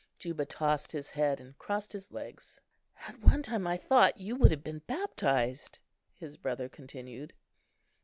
[0.17, 2.59] Juba tossed his head, and crossed his legs.
[3.07, 5.77] "At one time I thought you would have been baptized,"
[6.15, 7.33] his brother continued.